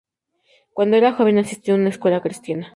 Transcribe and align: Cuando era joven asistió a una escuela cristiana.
Cuando 0.73 0.97
era 0.97 1.13
joven 1.13 1.37
asistió 1.37 1.75
a 1.75 1.77
una 1.77 1.89
escuela 1.89 2.21
cristiana. 2.23 2.69